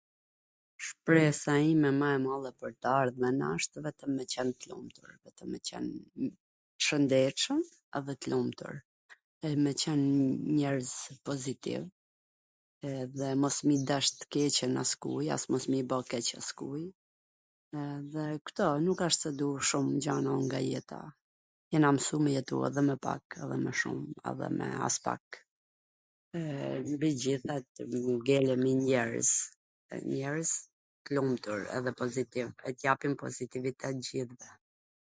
[0.85, 5.47] Shpresa ime mw e madhe per t ardhmen asht vetwm me qwn t lumtur, vetwm
[5.53, 5.87] me qwn
[6.21, 7.59] t shwndetshwm
[7.99, 8.73] edhe t lumtur,
[9.47, 10.01] e me qwn
[10.55, 10.91] njerz
[11.29, 11.81] pozitiv,
[12.99, 16.81] edhe mos m i dash t keqen askuj, as mos me i ba keq askuj,
[17.95, 21.01] edhe kto, nuk asht se du shum gjana un nga jeta,
[21.75, 23.99] jena msu me jetu edhe me pak, edhe me shum
[24.33, 24.45] edhe
[24.89, 25.25] aspak,
[26.93, 29.31] mbi t gjitha tw ngelemi njerwz,
[29.95, 30.53] edhe njerwz
[31.07, 34.49] t lumtur edhe pozitiv e t japim pozitivitet t gjithve.